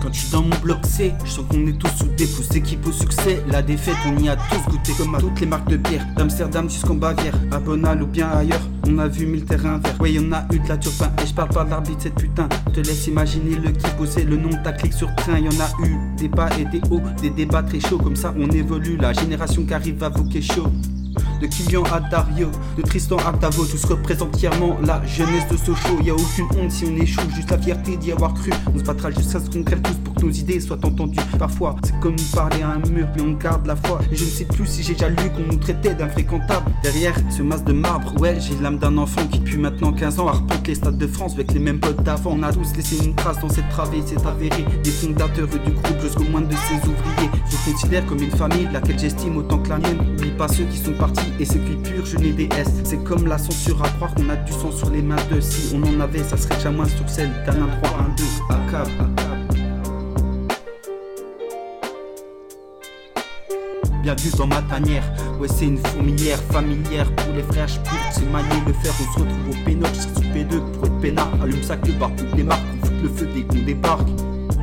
Quand 0.00 0.12
je 0.12 0.20
suis 0.20 0.30
dans 0.30 0.42
mon 0.42 0.56
bloc 0.62 0.78
C, 0.84 1.12
je 1.24 1.30
sens 1.30 1.44
qu'on 1.48 1.66
est 1.66 1.78
tous 1.78 1.90
sous 1.98 2.08
des 2.16 2.26
pouces 2.26 2.54
équipe 2.56 2.86
au 2.86 2.92
succès? 2.92 3.42
La 3.48 3.60
défaite, 3.60 3.96
on 4.06 4.18
y 4.18 4.28
a 4.28 4.36
tous 4.36 4.70
goûté 4.70 4.92
comme 4.96 5.14
à 5.14 5.20
toutes 5.20 5.38
les 5.40 5.46
marques 5.46 5.68
de 5.68 5.76
bière. 5.76 6.06
D'Amsterdam 6.16 6.70
jusqu'en 6.70 6.94
Bavière, 6.94 7.34
à 7.50 7.58
Bonal 7.58 8.02
ou 8.02 8.06
bien 8.06 8.28
ailleurs. 8.28 8.62
On 8.88 8.98
a 8.98 9.08
vu 9.08 9.26
mille 9.26 9.44
terrains 9.44 9.78
verts. 9.78 10.00
Ouais, 10.00 10.12
y'en 10.12 10.32
a 10.32 10.46
eu 10.52 10.58
de 10.58 10.68
la 10.68 10.78
turpin. 10.78 11.12
Et 11.22 11.26
je 11.26 11.34
parle 11.34 11.50
pas 11.50 11.64
de 11.64 11.70
l'arbitre, 11.70 12.02
cette 12.02 12.14
putain. 12.14 12.48
Te 12.72 12.80
laisse 12.80 13.06
imaginer 13.06 13.56
le 13.56 13.70
qui 13.72 13.90
posait 13.98 14.24
le 14.24 14.36
nom 14.36 14.48
de 14.48 14.62
ta 14.62 14.72
clique 14.72 14.94
sur 14.94 15.14
train. 15.16 15.38
Y'en 15.38 15.50
a 15.50 15.86
eu 15.86 15.96
des 16.16 16.28
bas 16.28 16.48
et 16.58 16.64
des 16.64 16.80
hauts, 16.90 17.02
des 17.20 17.30
débats 17.30 17.62
très 17.62 17.80
chauds. 17.80 17.98
Comme 17.98 18.16
ça, 18.16 18.34
on 18.38 18.48
évolue. 18.50 18.96
La 18.96 19.12
génération 19.12 19.64
qui 19.64 19.74
arrive 19.74 19.98
va 19.98 20.08
voquer 20.08 20.40
chaud 20.40 20.68
de 21.40 21.46
Kylian 21.46 21.82
à 21.84 22.00
Dario, 22.00 22.50
de 22.76 22.82
Tristan 22.82 23.16
à 23.18 23.32
Tavo, 23.32 23.64
tous 23.64 23.84
représentent 23.84 24.36
fièrement 24.36 24.76
la 24.84 25.04
jeunesse 25.06 25.48
de 25.50 25.56
Sochaux. 25.56 25.98
Y 26.02 26.10
a 26.10 26.14
aucune 26.14 26.46
honte 26.58 26.70
si 26.70 26.84
on 26.84 26.96
échoue, 26.96 27.22
juste 27.34 27.50
la 27.50 27.58
fierté 27.58 27.96
d'y 27.96 28.12
avoir 28.12 28.34
cru. 28.34 28.50
On 28.74 28.78
se 28.78 28.84
battra 28.84 29.10
jusqu'à 29.10 29.40
ce 29.40 29.48
qu'on 29.48 29.62
crève 29.62 29.80
tous 29.80 29.94
pour 30.04 30.14
que 30.14 30.26
nos 30.26 30.30
idées 30.30 30.60
soient 30.60 30.84
entendues. 30.84 31.18
Parfois, 31.38 31.76
c'est 31.82 31.98
comme 32.00 32.16
parler 32.34 32.62
à 32.62 32.70
un 32.70 32.90
mur, 32.90 33.08
mais 33.16 33.22
on 33.22 33.32
garde 33.32 33.66
la 33.66 33.76
foi. 33.76 34.00
Et 34.12 34.16
je 34.16 34.24
ne 34.24 34.28
sais 34.28 34.44
plus 34.44 34.66
si 34.66 34.82
j'ai 34.82 34.92
déjà 34.92 35.08
lu 35.08 35.30
qu'on 35.34 35.52
nous 35.52 35.58
traitait 35.58 35.94
d'infréquentable. 35.94 36.70
Derrière 36.82 37.14
ce 37.30 37.42
masque 37.42 37.64
de 37.64 37.72
marbre, 37.72 38.20
ouais, 38.20 38.38
j'ai 38.38 38.54
l'âme 38.62 38.78
d'un 38.78 38.98
enfant 38.98 39.26
qui, 39.30 39.38
depuis 39.38 39.58
maintenant 39.58 39.92
15 39.92 40.20
ans, 40.20 40.28
arpente 40.28 40.66
les 40.68 40.74
stades 40.74 40.98
de 40.98 41.06
France 41.06 41.34
avec 41.34 41.52
les 41.52 41.60
mêmes 41.60 41.80
potes 41.80 42.02
d'avant. 42.02 42.36
On 42.38 42.42
a 42.42 42.52
tous 42.52 42.74
laissé 42.76 43.04
une 43.04 43.14
trace 43.14 43.40
dans 43.40 43.48
cette 43.48 43.68
travée, 43.70 44.02
c'est 44.04 44.24
avéré. 44.26 44.64
Des 44.84 44.90
fondateurs 44.90 45.48
du 45.48 45.58
groupe 45.58 46.00
jusqu'au 46.02 46.24
moins 46.24 46.42
de 46.42 46.54
ses 46.54 46.76
ouvriers. 46.76 47.30
Je 47.50 47.70
considère 47.70 48.04
comme 48.06 48.22
une 48.22 48.30
famille, 48.30 48.68
laquelle 48.72 48.98
j'estime 48.98 49.38
autant 49.38 49.58
que 49.58 49.70
la 49.70 49.78
mienne. 49.78 50.00
Oublie 50.16 50.30
pas 50.32 50.48
ceux 50.48 50.64
qui 50.64 50.76
sont 50.76 50.92
partis 50.92 51.29
et 51.38 51.44
qui 51.44 51.58
pur, 51.82 52.04
je 52.04 52.16
n'ai 52.16 52.32
des 52.32 52.48
S. 52.56 52.68
C'est 52.84 53.02
comme 53.04 53.26
la 53.26 53.38
censure 53.38 53.82
à 53.82 53.88
croire 53.88 54.14
qu'on 54.14 54.28
a 54.28 54.36
du 54.36 54.52
sang 54.52 54.72
sur 54.72 54.90
les 54.90 55.02
mains 55.02 55.16
de 55.30 55.40
Si 55.40 55.74
on 55.74 55.82
en 55.82 56.00
avait, 56.00 56.22
ça 56.22 56.36
serait 56.36 56.56
déjà 56.56 56.70
moins 56.70 56.86
sur 56.86 57.08
celle 57.08 57.30
d'un 57.46 57.62
1, 57.62 57.66
3, 57.82 57.98
1, 58.00 58.14
2, 58.16 58.24
à 58.50 58.70
cave, 58.70 58.90
Bienvenue 64.02 64.30
dans 64.38 64.46
ma 64.46 64.62
tanière, 64.62 65.04
ouais 65.38 65.46
c'est 65.46 65.66
une 65.66 65.76
fourmilière 65.76 66.38
familière 66.50 67.14
pour 67.16 67.34
les 67.34 67.42
frères, 67.42 67.66
pour 67.66 67.98
c'est 68.10 68.24
manier 68.32 68.62
le 68.66 68.72
fer, 68.72 68.92
on 68.98 69.12
se 69.12 69.20
retrouve 69.20 69.50
au 69.50 69.64
pénoche, 69.64 69.90
sous 69.90 70.22
P2 70.22 70.72
pour 70.72 70.86
être 70.86 71.00
peinard, 71.00 71.28
allume 71.42 71.62
ça 71.62 71.76
que 71.76 71.92
par 71.92 72.10
toutes 72.16 72.34
les 72.34 72.42
marques, 72.42 72.62
on 72.82 72.86
fout 72.86 72.94
le 73.02 73.08
feu 73.10 73.28
dès 73.34 73.42
qu'on 73.42 73.62
débarque 73.62 74.08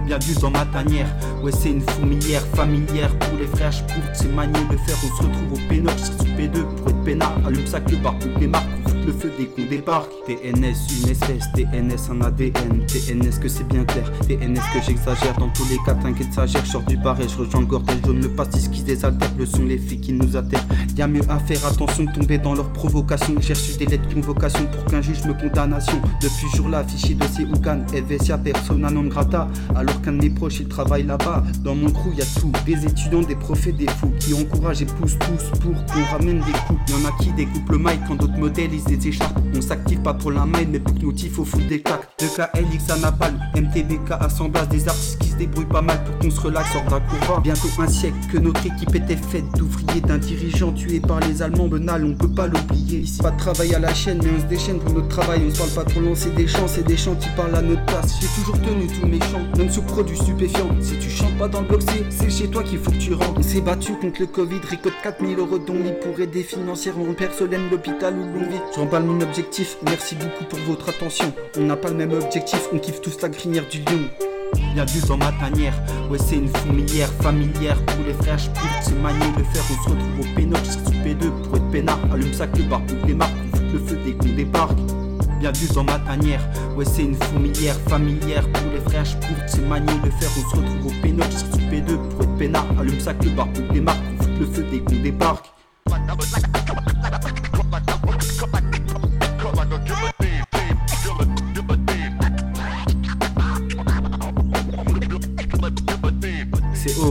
bienvenue 0.07 0.35
dans 0.41 0.51
ma 0.51 0.65
tanière. 0.65 1.07
Ouais, 1.43 1.51
c'est 1.51 1.69
une 1.69 1.81
fourmilière 1.81 2.41
familière 2.55 3.13
pour 3.19 3.37
les 3.37 3.45
frères, 3.45 3.73
pour 3.87 4.03
c'est 4.13 4.33
manier 4.33 4.59
le 4.71 4.77
fer. 4.77 4.95
On 5.03 5.17
se 5.17 5.23
retrouve 5.23 5.53
au 5.53 5.69
pénox, 5.69 6.11
sous 6.17 6.23
P2 6.23 6.63
pour 6.63 6.89
être 6.89 7.03
peinard. 7.03 7.37
Allume 7.45 7.67
ça 7.67 7.81
que 7.81 7.91
le 7.91 7.97
bar, 7.97 8.15
les 8.39 8.47
marques, 8.47 8.65
le 9.07 9.13
feu 9.13 9.31
dès 9.37 9.45
qu'on 9.45 9.67
débarque. 9.67 10.11
TNS, 10.25 10.75
une 11.01 11.09
espèce, 11.09 11.49
TNS, 11.53 12.11
un 12.11 12.21
ADN. 12.21 12.85
TNS, 12.85 13.39
que 13.41 13.47
c'est 13.47 13.67
bien 13.67 13.85
clair. 13.85 14.11
TNS, 14.27 14.61
que 14.73 14.81
j'exagère. 14.85 15.35
Dans 15.39 15.49
tous 15.49 15.67
les 15.69 15.77
cas, 15.85 15.95
t'inquiète, 15.95 16.33
ça 16.33 16.45
gère. 16.45 16.65
Sors 16.65 16.83
du 16.83 16.97
bar 16.97 17.19
et 17.21 17.27
je 17.27 17.37
rejoins 17.37 17.61
le 17.61 17.67
gordel 17.67 17.97
jaune. 18.05 18.21
Le 18.21 18.29
pastis 18.29 18.67
qui 18.67 18.83
désaltère, 18.83 19.31
le 19.37 19.45
sont 19.45 19.63
les 19.63 19.77
filles 19.77 20.01
qui 20.01 20.13
nous 20.13 20.35
atterrent. 20.35 20.65
Y'a 20.97 21.07
mieux 21.07 21.21
à 21.29 21.39
faire, 21.39 21.65
attention 21.65 22.05
tomber 22.07 22.37
dans 22.37 22.53
leur 22.53 22.71
provocation. 22.73 23.35
J'ai 23.39 23.53
reçu 23.53 23.77
des 23.77 23.85
lettres 23.85 24.07
de 24.09 24.13
convocation 24.13 24.65
pour 24.67 24.83
qu'un 24.85 25.01
juge 25.01 25.23
me 25.23 25.33
condamnation. 25.33 26.01
Depuis 26.21 26.57
jour-là, 26.57 26.83
fichier 26.83 27.15
dossier 27.15 27.45
Ougan, 27.45 27.85
FSA, 27.87 28.37
persona 28.39 28.89
non 28.89 29.03
grata. 29.03 29.47
Alors 29.75 30.01
qu'un 30.01 30.13
de 30.13 30.21
mes 30.21 30.29
proches, 30.29 30.59
il 30.59 30.67
travaille 30.67 31.03
là-bas. 31.03 31.43
Dans 31.63 31.75
mon 31.75 31.91
crew, 31.91 32.13
y 32.13 32.21
a 32.21 32.25
tout. 32.39 32.51
Des 32.65 32.85
étudiants, 32.85 33.21
des 33.21 33.35
profs 33.35 33.67
des 33.67 33.87
fous 33.87 34.11
qui 34.19 34.33
encouragent 34.33 34.81
et 34.81 34.85
poussent 34.85 35.17
tous 35.19 35.59
pour 35.59 35.73
qu'on 35.85 36.03
ramène 36.11 36.39
des 36.39 36.51
coups. 36.67 36.79
Y'en 36.91 37.07
a 37.07 37.11
qui 37.23 37.31
découpent 37.31 37.69
le 37.69 37.77
mic 37.77 37.99
quand 38.07 38.15
d'autres 38.15 38.37
modèles 38.37 38.71
ils 38.73 38.96
On 39.55 39.61
s'active 39.61 40.01
pas 40.01 40.13
pour 40.13 40.31
la 40.31 40.45
main, 40.45 40.65
mais 40.69 40.79
pour 40.79 40.95
que 40.95 41.01
nous 41.01 41.13
faut 41.31 41.45
foutre 41.45 41.67
des 41.67 41.81
claques. 41.81 42.09
De 42.19 42.25
KLX 42.25 42.89
à 42.89 42.97
Napal, 42.97 43.33
MTBK 43.55 44.11
assemblage 44.19 44.69
des 44.69 44.87
artistes 44.87 45.19
qui 45.19 45.26
se 45.37 45.43
débrouillent 45.43 45.65
pas 45.65 45.81
mal 45.81 46.03
pour 46.03 46.17
qu'on 46.17 46.31
se 46.31 46.39
relaxe 46.39 46.75
hors 46.75 46.89
d'un 46.89 46.99
courant. 46.99 47.39
Bientôt 47.41 47.67
un 47.79 47.87
siècle 47.87 48.17
que 48.31 48.37
notre 48.37 48.65
équipe 48.65 48.95
était 48.95 49.15
faite 49.15 49.45
d'ouvriers, 49.57 50.01
d'un 50.01 50.17
dirigeant 50.17 50.71
tué 50.71 50.99
par 50.99 51.19
les 51.19 51.41
Allemands 51.41 51.67
Benal, 51.67 52.03
on 52.05 52.13
peut 52.13 52.29
pas 52.29 52.47
l'oublier. 52.47 52.99
Ici, 52.99 53.21
pas 53.21 53.31
de 53.31 53.37
travail 53.37 53.75
à 53.75 53.79
la 53.79 53.93
chaîne, 53.93 54.19
mais 54.23 54.31
on 54.35 54.41
se 54.41 54.45
déchaîne 54.45 54.79
pour 54.79 54.93
notre 54.93 55.09
travail. 55.09 55.41
On 55.47 55.53
se 55.53 55.59
parle 55.59 55.85
pas 55.85 55.91
trop 55.91 56.01
lancer 56.01 56.31
des 56.31 56.47
chants, 56.47 56.67
c'est 56.67 56.85
des 56.85 56.97
chants 56.97 57.15
qui 57.15 57.29
parlent 57.35 57.55
à 57.55 57.61
notre 57.61 57.85
place. 57.85 58.15
J'ai 58.19 58.27
toujours 58.27 58.59
tenu 58.61 58.87
tous 58.87 59.05
mes 59.05 59.19
chants, 59.19 59.45
même 59.57 59.69
sous 59.69 59.83
produits 59.83 60.17
stupéfiants. 60.17 60.75
Si 60.81 60.97
tu 60.97 61.09
chantes 61.09 61.37
pas 61.37 61.47
dans 61.47 61.61
le 61.61 61.67
boxer, 61.67 62.05
c'est 62.09 62.29
chez 62.29 62.47
toi 62.47 62.63
qu'il 62.63 62.79
faut 62.79 62.91
que 62.91 62.97
tu 62.97 63.13
rentres. 63.13 63.39
On 63.39 63.43
s'est 63.43 63.61
battu 63.61 63.93
contre 63.93 64.21
le 64.21 64.27
Covid, 64.27 64.59
ricote 64.67 64.93
4000 65.03 65.37
euros 65.37 65.59
dont 65.59 65.73
lit 65.73 65.93
pour 66.01 66.19
aider 66.19 66.43
financièrement 66.43 67.13
personne 67.13 67.69
l'hôpital 67.69 68.15
où 68.15 68.25
l'on 68.25 68.49
vit. 68.49 68.59
Je 68.73 68.79
remballe 68.79 69.03
mon 69.03 69.21
objectif, 69.21 69.77
merci 69.85 70.15
beaucoup 70.15 70.45
pour 70.45 70.59
votre 70.67 70.89
attention. 70.89 71.31
On 71.57 71.63
n'a 71.63 71.75
pas 71.75 71.89
le 71.89 71.95
même 71.95 72.13
objectif, 72.13 72.67
on 72.73 72.79
kiffe 72.79 73.01
tous 73.01 73.21
la 73.21 73.29
grinière 73.29 73.67
du 73.69 73.79
lion. 73.79 74.26
Bienvenue 74.53 75.01
dans 75.07 75.17
ma 75.17 75.31
tanière, 75.33 75.73
ouais 76.09 76.17
c'est 76.17 76.35
une 76.35 76.47
fourmilière 76.47 77.09
familière 77.21 77.83
pour 77.85 78.05
les 78.05 78.13
frères, 78.13 78.37
je 78.37 78.49
c'est 78.81 78.95
manier 79.01 79.25
le 79.37 79.43
fer, 79.43 79.61
on 79.71 79.83
se 79.83 79.89
retrouve 79.89 80.19
au 80.19 80.35
pénox, 80.35 80.77
sous 80.85 80.91
P2 80.91 81.29
pour 81.43 81.57
être 81.57 81.71
peinard, 81.71 81.99
allume 82.13 82.33
ça 82.33 82.47
que 82.47 82.61
bar 82.61 82.81
pour 82.85 82.97
les 83.07 83.13
marques, 83.13 83.33
le 83.73 83.79
feu 83.79 83.99
dès 84.05 84.13
qu'on 84.13 84.35
débarque. 84.35 84.77
Bienvenue 85.39 85.67
dans 85.73 85.83
ma 85.83 85.99
tanière, 85.99 86.41
ouais 86.75 86.85
c'est 86.85 87.03
une 87.03 87.15
fourmilière 87.15 87.75
familière 87.89 88.47
pour 88.51 88.71
les 88.71 88.81
frères, 88.89 89.05
je 89.05 89.15
c'est 89.47 89.67
manier 89.67 89.93
le 90.03 90.11
fer, 90.11 90.29
on 90.37 90.49
se 90.49 90.55
retrouve 90.55 90.87
au 90.87 91.01
pénox, 91.01 91.45
sous 91.51 91.57
P2 91.57 91.97
pour 92.09 92.21
être 92.21 92.37
peinard, 92.37 92.65
allume 92.79 92.99
ça 92.99 93.13
que 93.13 93.29
bar 93.29 93.47
pour 93.49 93.73
les 93.73 93.81
marques, 93.81 93.99
le 94.39 94.45
feu 94.45 94.65
dès 94.71 94.79
qu'on 94.79 95.01
débarque. 95.01 95.45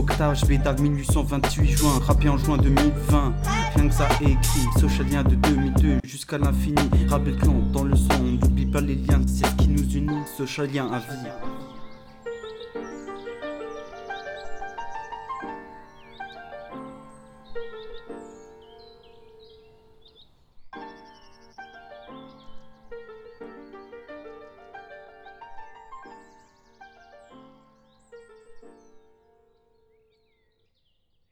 Octave, 0.09 0.47
Bédag 0.47 0.79
1828 0.81 1.67
juin, 1.67 1.99
rappé 2.01 2.29
en 2.29 2.39
juin 2.39 2.57
2020. 2.59 3.35
Rien 3.75 3.89
que 3.89 3.93
ça 3.95 4.09
écrit, 4.21 4.81
socialien 4.81 5.25
de 5.25 5.35
2002 5.35 5.99
jusqu'à 6.05 6.39
l'infini. 6.39 6.77
Rabet 7.09 7.33
dans 7.73 7.83
le 7.83 7.97
son, 7.97 8.23
n'oublie 8.23 8.67
pas 8.67 8.81
les 8.81 8.95
liens, 8.95 9.21
c'est 9.27 9.47
ce 9.47 9.55
qui 9.57 9.69
nous 9.69 9.83
unit, 9.97 10.23
socialien 10.37 10.89
à 10.93 11.01
vie. 11.01 11.56